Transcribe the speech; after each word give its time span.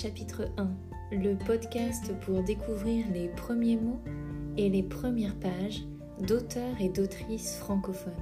chapitre 0.00 0.48
1, 0.58 0.70
le 1.10 1.36
podcast 1.36 2.16
pour 2.20 2.44
découvrir 2.44 3.10
les 3.10 3.28
premiers 3.30 3.76
mots 3.76 4.00
et 4.56 4.68
les 4.68 4.84
premières 4.84 5.36
pages 5.40 5.82
d'auteurs 6.20 6.80
et 6.80 6.88
d'autrices 6.88 7.56
francophones. 7.56 8.14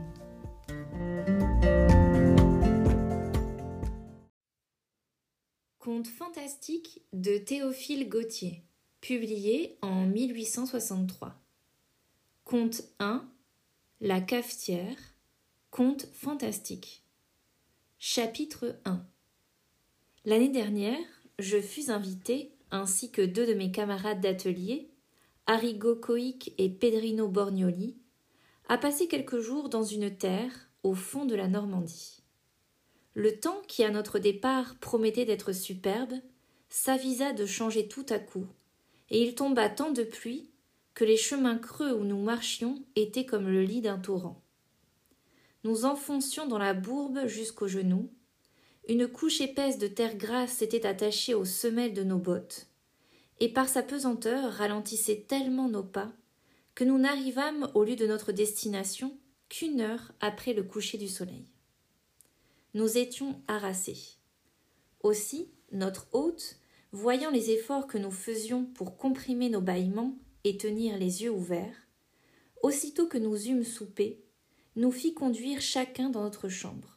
Conte 5.78 6.06
fantastique 6.06 7.02
de 7.12 7.36
Théophile 7.36 8.08
Gautier, 8.08 8.62
publié 9.02 9.76
en 9.82 10.06
1863. 10.06 11.38
Conte 12.44 12.84
1, 13.00 13.28
La 14.00 14.22
cafetière, 14.22 14.96
conte 15.70 16.06
fantastique. 16.14 17.04
Chapitre 17.98 18.80
1 18.86 19.04
L'année 20.24 20.48
dernière, 20.48 21.15
je 21.38 21.60
fus 21.60 21.90
invité, 21.90 22.52
ainsi 22.70 23.10
que 23.10 23.22
deux 23.22 23.46
de 23.46 23.54
mes 23.54 23.70
camarades 23.70 24.20
d'atelier, 24.20 24.90
Arrigo 25.46 25.94
Coic 25.94 26.52
et 26.58 26.70
Pedrino 26.70 27.28
Borgnoli, 27.28 27.96
à 28.68 28.78
passer 28.78 29.06
quelques 29.06 29.38
jours 29.38 29.68
dans 29.68 29.84
une 29.84 30.16
terre 30.16 30.68
au 30.82 30.94
fond 30.94 31.24
de 31.24 31.34
la 31.34 31.46
Normandie. 31.46 32.22
Le 33.14 33.38
temps 33.38 33.62
qui, 33.68 33.84
à 33.84 33.90
notre 33.90 34.18
départ, 34.18 34.76
promettait 34.78 35.24
d'être 35.24 35.52
superbe, 35.52 36.14
s'avisa 36.68 37.32
de 37.32 37.46
changer 37.46 37.86
tout 37.86 38.06
à 38.08 38.18
coup, 38.18 38.46
et 39.10 39.22
il 39.22 39.34
tomba 39.34 39.68
tant 39.68 39.92
de 39.92 40.02
pluie 40.02 40.50
que 40.94 41.04
les 41.04 41.16
chemins 41.16 41.58
creux 41.58 41.92
où 41.92 42.04
nous 42.04 42.20
marchions 42.20 42.82
étaient 42.96 43.26
comme 43.26 43.48
le 43.48 43.62
lit 43.62 43.82
d'un 43.82 43.98
torrent. 43.98 44.42
Nous 45.64 45.84
enfoncions 45.84 46.46
dans 46.46 46.58
la 46.58 46.74
bourbe 46.74 47.26
jusqu'aux 47.26 47.68
genoux, 47.68 48.10
une 48.88 49.08
couche 49.08 49.40
épaisse 49.40 49.78
de 49.78 49.88
terre 49.88 50.16
grasse 50.16 50.52
s'était 50.52 50.86
attachée 50.86 51.34
aux 51.34 51.44
semelles 51.44 51.94
de 51.94 52.04
nos 52.04 52.18
bottes, 52.18 52.68
et 53.40 53.52
par 53.52 53.68
sa 53.68 53.82
pesanteur 53.82 54.52
ralentissait 54.52 55.24
tellement 55.28 55.68
nos 55.68 55.82
pas 55.82 56.12
que 56.74 56.84
nous 56.84 56.98
n'arrivâmes 56.98 57.70
au 57.74 57.84
lieu 57.84 57.96
de 57.96 58.06
notre 58.06 58.32
destination 58.32 59.18
qu'une 59.48 59.80
heure 59.80 60.12
après 60.20 60.52
le 60.52 60.62
coucher 60.62 60.98
du 60.98 61.08
soleil. 61.08 61.46
Nous 62.74 62.98
étions 62.98 63.40
harassés. 63.48 64.18
Aussi, 65.02 65.50
notre 65.72 66.06
hôte, 66.12 66.58
voyant 66.92 67.30
les 67.30 67.50
efforts 67.50 67.86
que 67.86 67.98
nous 67.98 68.10
faisions 68.10 68.66
pour 68.66 68.96
comprimer 68.96 69.48
nos 69.48 69.60
bâillements 69.60 70.16
et 70.44 70.58
tenir 70.58 70.98
les 70.98 71.22
yeux 71.22 71.30
ouverts, 71.30 71.86
aussitôt 72.62 73.06
que 73.06 73.18
nous 73.18 73.48
eûmes 73.48 73.64
soupé, 73.64 74.22
nous 74.76 74.92
fit 74.92 75.14
conduire 75.14 75.60
chacun 75.60 76.10
dans 76.10 76.22
notre 76.22 76.48
chambre. 76.48 76.95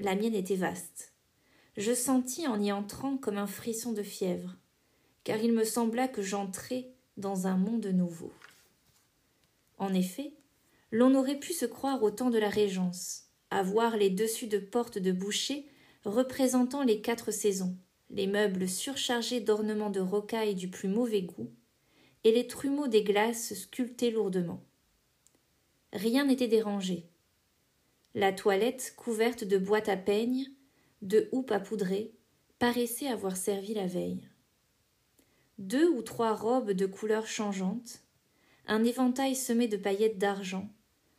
La 0.00 0.14
mienne 0.14 0.34
était 0.34 0.54
vaste. 0.54 1.12
Je 1.76 1.92
sentis 1.92 2.46
en 2.46 2.60
y 2.60 2.70
entrant 2.70 3.16
comme 3.16 3.36
un 3.36 3.48
frisson 3.48 3.92
de 3.92 4.04
fièvre, 4.04 4.56
car 5.24 5.38
il 5.38 5.52
me 5.52 5.64
sembla 5.64 6.06
que 6.06 6.22
j'entrais 6.22 6.92
dans 7.16 7.48
un 7.48 7.56
monde 7.56 7.86
nouveau. 7.86 8.32
En 9.76 9.92
effet, 9.92 10.32
l'on 10.92 11.16
aurait 11.16 11.40
pu 11.40 11.52
se 11.52 11.66
croire 11.66 12.02
au 12.04 12.12
temps 12.12 12.30
de 12.30 12.38
la 12.38 12.48
Régence, 12.48 13.24
à 13.50 13.64
voir 13.64 13.96
les 13.96 14.10
dessus 14.10 14.46
de 14.46 14.58
portes 14.58 14.98
de 14.98 15.10
boucher 15.10 15.66
représentant 16.04 16.84
les 16.84 17.00
quatre 17.00 17.32
saisons, 17.32 17.76
les 18.10 18.28
meubles 18.28 18.68
surchargés 18.68 19.40
d'ornements 19.40 19.90
de 19.90 20.00
rocaille 20.00 20.54
du 20.54 20.68
plus 20.68 20.88
mauvais 20.88 21.22
goût, 21.22 21.50
et 22.22 22.30
les 22.30 22.46
trumeaux 22.46 22.88
des 22.88 23.02
glaces 23.02 23.54
sculptés 23.54 24.12
lourdement. 24.12 24.62
Rien 25.92 26.24
n'était 26.24 26.48
dérangé, 26.48 27.08
la 28.14 28.32
toilette, 28.32 28.94
couverte 28.96 29.44
de 29.44 29.58
boîtes 29.58 29.88
à 29.88 29.96
peigne, 29.96 30.46
de 31.02 31.28
houppes 31.32 31.52
à 31.52 31.60
poudrer, 31.60 32.12
paraissait 32.58 33.06
avoir 33.06 33.36
servi 33.36 33.74
la 33.74 33.86
veille. 33.86 34.28
Deux 35.58 35.88
ou 35.88 36.02
trois 36.02 36.34
robes 36.34 36.72
de 36.72 36.86
couleurs 36.86 37.26
changeantes, 37.26 38.02
un 38.66 38.84
éventail 38.84 39.34
semé 39.34 39.68
de 39.68 39.76
paillettes 39.76 40.18
d'argent, 40.18 40.68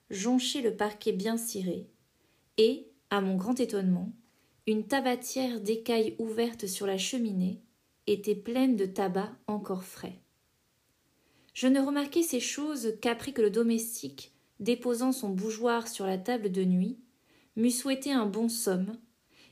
jonchaient 0.09 0.61
le 0.61 0.75
parquet 0.75 1.11
bien 1.11 1.37
ciré, 1.37 1.89
et, 2.57 2.91
à 3.09 3.21
mon 3.21 3.35
grand 3.35 3.59
étonnement, 3.59 4.11
une 4.67 4.85
tabatière 4.85 5.61
d'écailles 5.61 6.15
ouverte 6.19 6.67
sur 6.67 6.85
la 6.85 6.97
cheminée 6.97 7.61
était 8.07 8.35
pleine 8.35 8.75
de 8.75 8.85
tabac 8.85 9.31
encore 9.47 9.83
frais. 9.83 10.19
Je 11.53 11.67
ne 11.67 11.79
remarquai 11.79 12.23
ces 12.23 12.39
choses 12.39 12.95
qu'après 13.01 13.31
que 13.31 13.41
le 13.41 13.49
domestique 13.49 14.33
déposant 14.59 15.11
son 15.11 15.29
bougeoir 15.29 15.87
sur 15.87 16.05
la 16.05 16.17
table 16.17 16.51
de 16.51 16.63
nuit, 16.63 16.99
m'eût 17.55 17.71
souhaité 17.71 18.11
un 18.11 18.25
bon 18.25 18.49
somme, 18.49 18.97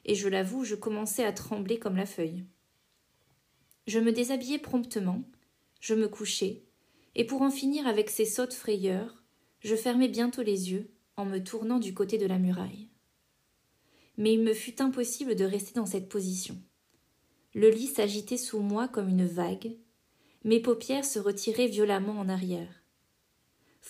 et 0.05 0.15
je 0.15 0.27
l'avoue, 0.27 0.63
je 0.63 0.75
commençais 0.75 1.25
à 1.25 1.33
trembler 1.33 1.79
comme 1.79 1.97
la 1.97 2.05
feuille. 2.05 2.45
Je 3.87 3.99
me 3.99 4.11
déshabillai 4.11 4.59
promptement, 4.59 5.23
je 5.79 5.93
me 5.93 6.07
couchai, 6.07 6.65
et 7.15 7.25
pour 7.25 7.41
en 7.41 7.51
finir 7.51 7.87
avec 7.87 8.09
ces 8.09 8.25
sottes 8.25 8.53
frayeurs, 8.53 9.23
je 9.61 9.75
fermai 9.75 10.07
bientôt 10.07 10.43
les 10.43 10.71
yeux 10.71 10.91
en 11.15 11.25
me 11.25 11.39
tournant 11.39 11.79
du 11.79 11.93
côté 11.93 12.17
de 12.17 12.25
la 12.25 12.37
muraille. 12.37 12.89
Mais 14.17 14.33
il 14.33 14.41
me 14.41 14.53
fut 14.53 14.81
impossible 14.81 15.35
de 15.35 15.45
rester 15.45 15.73
dans 15.73 15.85
cette 15.85 16.09
position. 16.09 16.61
Le 17.53 17.69
lit 17.69 17.87
s'agitait 17.87 18.37
sous 18.37 18.59
moi 18.59 18.87
comme 18.87 19.09
une 19.09 19.25
vague, 19.25 19.77
mes 20.43 20.59
paupières 20.59 21.05
se 21.05 21.19
retiraient 21.19 21.67
violemment 21.67 22.19
en 22.19 22.29
arrière. 22.29 22.83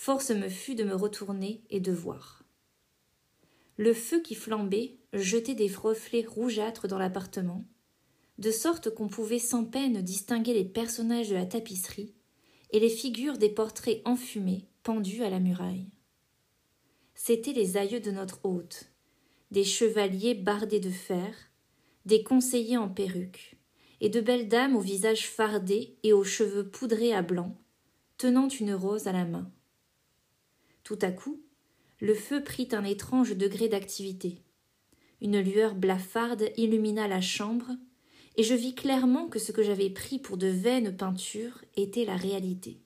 Force 0.00 0.30
me 0.30 0.48
fut 0.48 0.76
de 0.76 0.84
me 0.84 0.94
retourner 0.94 1.60
et 1.70 1.80
de 1.80 1.90
voir. 1.90 2.44
Le 3.76 3.92
feu 3.92 4.20
qui 4.20 4.36
flambait 4.36 4.96
jetait 5.12 5.56
des 5.56 5.66
reflets 5.66 6.24
rougeâtres 6.24 6.86
dans 6.86 6.98
l'appartement, 6.98 7.64
de 8.38 8.52
sorte 8.52 8.94
qu'on 8.94 9.08
pouvait 9.08 9.40
sans 9.40 9.64
peine 9.64 10.00
distinguer 10.00 10.54
les 10.54 10.64
personnages 10.64 11.30
de 11.30 11.34
la 11.34 11.46
tapisserie 11.46 12.14
et 12.70 12.78
les 12.78 12.90
figures 12.90 13.38
des 13.38 13.48
portraits 13.48 14.00
enfumés 14.04 14.68
pendus 14.84 15.24
à 15.24 15.30
la 15.30 15.40
muraille. 15.40 15.90
C'étaient 17.16 17.52
les 17.52 17.76
aïeux 17.76 18.00
de 18.00 18.12
notre 18.12 18.38
hôte, 18.44 18.92
des 19.50 19.64
chevaliers 19.64 20.34
bardés 20.34 20.80
de 20.80 20.90
fer, 20.90 21.34
des 22.06 22.22
conseillers 22.22 22.76
en 22.76 22.88
perruque, 22.88 23.58
et 24.00 24.10
de 24.10 24.20
belles 24.20 24.48
dames 24.48 24.76
au 24.76 24.80
visage 24.80 25.28
fardé 25.28 25.98
et 26.04 26.12
aux 26.12 26.24
cheveux 26.24 26.70
poudrés 26.70 27.12
à 27.12 27.22
blanc, 27.22 27.60
tenant 28.16 28.48
une 28.48 28.74
rose 28.74 29.08
à 29.08 29.12
la 29.12 29.24
main. 29.24 29.50
Tout 30.88 30.98
à 31.02 31.10
coup, 31.10 31.42
le 32.00 32.14
feu 32.14 32.42
prit 32.42 32.68
un 32.72 32.82
étrange 32.82 33.36
degré 33.36 33.68
d'activité. 33.68 34.40
Une 35.20 35.38
lueur 35.38 35.74
blafarde 35.74 36.48
illumina 36.56 37.06
la 37.06 37.20
chambre, 37.20 37.72
et 38.36 38.42
je 38.42 38.54
vis 38.54 38.74
clairement 38.74 39.28
que 39.28 39.38
ce 39.38 39.52
que 39.52 39.62
j'avais 39.62 39.90
pris 39.90 40.18
pour 40.18 40.38
de 40.38 40.46
vaines 40.46 40.96
peintures 40.96 41.62
était 41.76 42.06
la 42.06 42.16
réalité. 42.16 42.80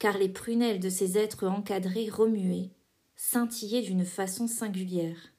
Car 0.00 0.18
les 0.18 0.28
prunelles 0.28 0.80
de 0.80 0.88
ces 0.88 1.16
êtres 1.16 1.46
encadrés 1.46 2.10
remuaient, 2.10 2.72
scintillaient 3.14 3.82
d'une 3.82 4.04
façon 4.04 4.48
singulière. 4.48 5.32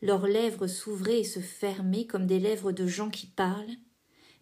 Leurs 0.00 0.26
lèvres 0.26 0.66
s'ouvraient 0.66 1.20
et 1.20 1.24
se 1.24 1.40
fermaient 1.40 2.06
comme 2.06 2.26
des 2.26 2.40
lèvres 2.40 2.72
de 2.72 2.86
gens 2.86 3.10
qui 3.10 3.26
parlent, 3.26 3.76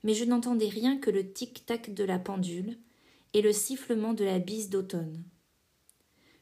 mais 0.04 0.14
je 0.14 0.24
n'entendais 0.24 0.68
rien 0.68 0.98
que 0.98 1.10
le 1.10 1.32
tic-tac 1.32 1.94
de 1.94 2.04
la 2.04 2.20
pendule 2.20 2.78
et 3.32 3.42
le 3.42 3.52
sifflement 3.52 4.14
de 4.14 4.22
la 4.22 4.38
bise 4.38 4.70
d'automne. 4.70 5.24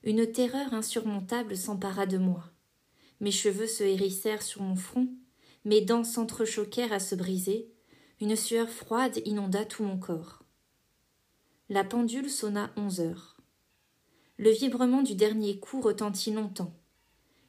Une 0.05 0.31
terreur 0.31 0.75
insurmontable 0.75 1.57
s'empara 1.57 2.07
de 2.07 2.19
moi. 2.19 2.51
Mes 3.21 3.31
cheveux 3.31 3.69
se 3.69 3.85
hérissèrent 3.85 4.43
sur 4.43 4.63
mon 4.63 4.75
front, 4.75 5.09
mes 5.65 5.81
dents 5.81 6.03
s'entrechoquèrent 6.03 6.93
à 6.93 6.99
se 6.99 7.15
briser, 7.15 7.71
une 8.21 8.35
sueur 8.35 8.69
froide 8.69 9.21
inonda 9.25 9.65
tout 9.65 9.85
mon 9.85 9.99
corps. 9.99 10.43
La 11.69 11.85
pendule 11.85 12.29
sonna 12.29 12.73
onze 12.77 13.01
heures. 13.01 13.37
Le 14.39 14.51
vibrement 14.51 15.03
du 15.03 15.15
dernier 15.15 15.61
coup 15.61 15.81
retentit 15.81 16.33
longtemps, 16.33 16.75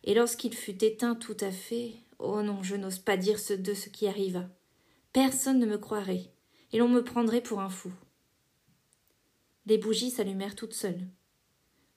et 0.04 0.14
lorsqu'il 0.14 0.54
fut 0.54 0.84
éteint 0.84 1.16
tout 1.16 1.38
à 1.40 1.50
fait, 1.50 1.94
oh 2.20 2.44
non, 2.44 2.62
je 2.62 2.76
n'ose 2.76 3.00
pas 3.00 3.18
dire 3.18 3.40
ce 3.40 3.54
de 3.54 3.74
ce 3.74 3.90
qui 3.90 4.08
arriva. 4.08 4.48
Personne 5.12 5.58
ne 5.58 5.66
me 5.66 5.80
croirait, 5.80 6.32
et 6.72 6.78
l'on 6.78 6.88
me 6.88 7.04
prendrait 7.04 7.42
pour 7.42 7.62
un 7.62 7.70
fou. 7.70 7.92
Les 9.66 9.80
bougies 9.80 10.12
s'allumèrent 10.12 10.56
toutes 10.56 10.74
seules. 10.74 11.08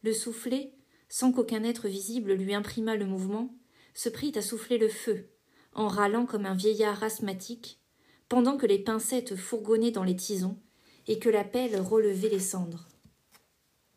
Le 0.06 0.12
soufflet, 0.12 0.70
sans 1.08 1.32
qu'aucun 1.32 1.64
être 1.64 1.88
visible 1.88 2.32
lui 2.34 2.54
imprimât 2.54 2.94
le 2.94 3.06
mouvement, 3.06 3.52
se 3.92 4.08
prit 4.08 4.30
à 4.36 4.40
souffler 4.40 4.78
le 4.78 4.88
feu, 4.88 5.26
en 5.72 5.88
râlant 5.88 6.26
comme 6.26 6.46
un 6.46 6.54
vieillard 6.54 7.02
asthmatique, 7.02 7.80
pendant 8.28 8.56
que 8.56 8.66
les 8.66 8.78
pincettes 8.78 9.34
fourgonnaient 9.34 9.90
dans 9.90 10.04
les 10.04 10.14
tisons 10.14 10.60
et 11.08 11.18
que 11.18 11.28
la 11.28 11.42
pelle 11.42 11.80
relevait 11.80 12.28
les 12.28 12.38
cendres. 12.38 12.86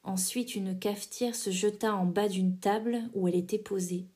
Ensuite 0.01 0.55
une 0.55 0.79
cafetière 0.79 1.35
se 1.35 1.51
jeta 1.51 1.93
en 1.93 2.07
bas 2.07 2.27
d'une 2.27 2.57
table 2.57 3.03
où 3.13 3.27
elle 3.27 3.35
était 3.35 3.59
posée, 3.59 4.07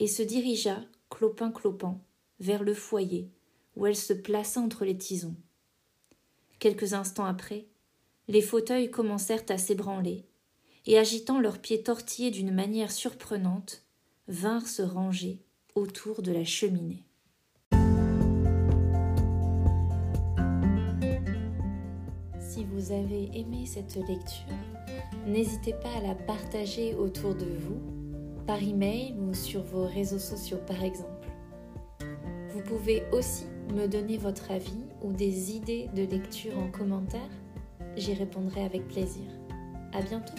et 0.00 0.08
se 0.08 0.22
dirigea, 0.24 0.80
clopin 1.10 1.52
clopant, 1.52 2.04
vers 2.40 2.64
le 2.64 2.74
foyer, 2.74 3.30
où 3.76 3.86
elle 3.86 3.94
se 3.94 4.14
plaça 4.14 4.58
entre 4.58 4.84
les 4.84 4.98
tisons. 4.98 5.36
Quelques 6.58 6.92
instants 6.92 7.24
après, 7.24 7.68
les 8.26 8.42
fauteuils 8.42 8.90
commencèrent 8.90 9.44
à 9.48 9.58
s'ébranler, 9.58 10.26
et 10.86 10.98
agitant 10.98 11.40
leurs 11.40 11.58
pieds 11.58 11.82
tortillés 11.82 12.30
d'une 12.30 12.52
manière 12.52 12.92
surprenante, 12.92 13.82
vinrent 14.28 14.68
se 14.68 14.82
ranger 14.82 15.40
autour 15.74 16.22
de 16.22 16.32
la 16.32 16.44
cheminée. 16.44 17.02
Si 22.38 22.64
vous 22.64 22.92
avez 22.92 23.30
aimé 23.34 23.66
cette 23.66 23.96
lecture, 23.96 24.54
n'hésitez 25.26 25.72
pas 25.72 25.92
à 25.96 26.00
la 26.00 26.14
partager 26.14 26.94
autour 26.94 27.34
de 27.34 27.46
vous, 27.46 27.80
par 28.46 28.62
email 28.62 29.14
ou 29.18 29.34
sur 29.34 29.62
vos 29.62 29.86
réseaux 29.86 30.18
sociaux 30.18 30.60
par 30.66 30.82
exemple. 30.84 31.28
Vous 32.50 32.60
pouvez 32.60 33.02
aussi 33.10 33.46
me 33.74 33.86
donner 33.86 34.18
votre 34.18 34.50
avis 34.50 34.84
ou 35.02 35.12
des 35.12 35.52
idées 35.52 35.88
de 35.94 36.02
lecture 36.02 36.56
en 36.58 36.70
commentaire. 36.70 37.20
J'y 37.96 38.14
répondrai 38.14 38.64
avec 38.64 38.86
plaisir. 38.86 39.24
À 39.94 40.02
bientôt! 40.02 40.34